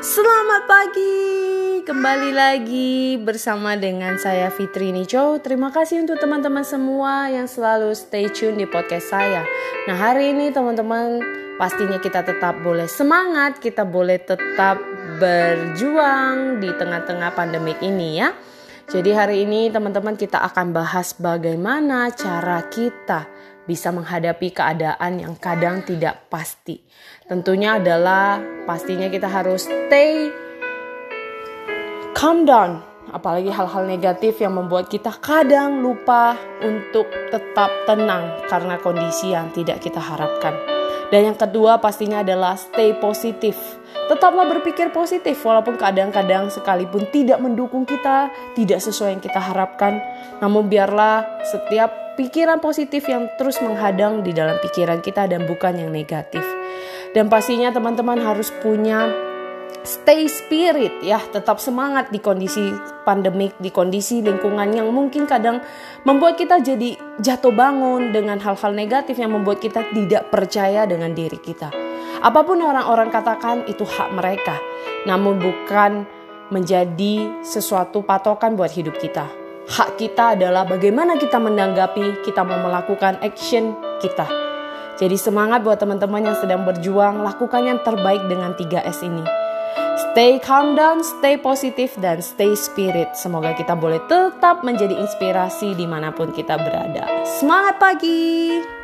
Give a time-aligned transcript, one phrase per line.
[0.00, 5.36] Selamat pagi, kembali lagi bersama dengan saya Fitri Nico.
[5.44, 9.44] Terima kasih untuk teman-teman semua yang selalu stay tune di podcast saya.
[9.84, 11.20] Nah hari ini teman-teman
[11.60, 14.80] pastinya kita tetap boleh semangat, kita boleh tetap
[15.20, 18.32] berjuang di tengah-tengah pandemik ini ya.
[18.88, 23.28] Jadi hari ini teman-teman kita akan bahas bagaimana cara kita
[23.70, 26.82] bisa menghadapi keadaan yang kadang tidak pasti.
[27.30, 30.26] Tentunya adalah pastinya kita harus stay
[32.10, 32.82] calm down,
[33.14, 36.34] apalagi hal-hal negatif yang membuat kita kadang lupa
[36.66, 40.79] untuk tetap tenang karena kondisi yang tidak kita harapkan.
[41.10, 43.58] Dan yang kedua pastinya adalah stay positif.
[44.10, 50.02] Tetaplah berpikir positif walaupun kadang-kadang sekalipun tidak mendukung kita, tidak sesuai yang kita harapkan.
[50.42, 55.90] Namun biarlah setiap pikiran positif yang terus menghadang di dalam pikiran kita dan bukan yang
[55.90, 56.42] negatif.
[57.10, 59.29] Dan pastinya teman-teman harus punya
[59.82, 62.70] stay spirit ya, tetap semangat di kondisi
[63.02, 65.62] pandemik, di kondisi lingkungan yang mungkin kadang
[66.04, 71.38] membuat kita jadi jatuh bangun dengan hal-hal negatif yang membuat kita tidak percaya dengan diri
[71.40, 71.72] kita.
[72.20, 74.56] Apa pun orang-orang katakan itu hak mereka,
[75.08, 76.04] namun bukan
[76.50, 79.40] menjadi sesuatu patokan buat hidup kita
[79.70, 84.26] hak kita adalah bagaimana kita menanggapi, kita mau melakukan action kita.
[84.98, 89.49] Jadi semangat buat teman-teman yang sedang berjuang, lakukan yang terbaik dengan 3S ini.
[90.10, 93.14] Stay calm down, stay positif, dan stay spirit.
[93.14, 97.06] Semoga kita boleh tetap menjadi inspirasi di mana pun kita berada.
[97.22, 98.79] Semangat pagi!